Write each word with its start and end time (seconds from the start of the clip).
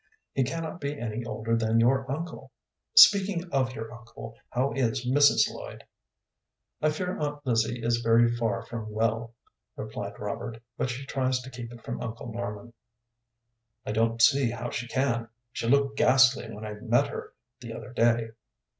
He 0.33 0.43
cannot 0.43 0.81
be 0.81 0.99
any 0.99 1.23
older 1.25 1.55
than 1.55 1.79
your 1.79 2.11
uncle. 2.11 2.51
Speaking 2.95 3.47
of 3.51 3.75
your 3.75 3.93
uncle, 3.93 4.35
how 4.49 4.71
is 4.73 5.05
Mrs. 5.07 5.47
Lloyd?" 5.53 5.83
"I 6.81 6.89
fear 6.89 7.19
Aunt 7.19 7.45
Lizzie 7.45 7.83
is 7.83 7.97
very 7.97 8.35
far 8.35 8.65
from 8.65 8.89
well," 8.89 9.35
replied 9.75 10.17
Robert, 10.19 10.59
"but 10.75 10.89
she 10.89 11.05
tries 11.05 11.39
to 11.41 11.51
keep 11.51 11.71
it 11.71 11.83
from 11.83 12.01
Uncle 12.01 12.33
Norman." 12.33 12.73
"I 13.85 13.91
don't 13.91 14.19
see 14.23 14.49
how 14.49 14.71
she 14.71 14.87
can. 14.87 15.27
She 15.51 15.67
looked 15.67 15.97
ghastly 15.99 16.51
when 16.51 16.65
I 16.65 16.73
met 16.81 17.09
her 17.09 17.33
the 17.59 17.73
other 17.73 17.93
day." 17.93 18.29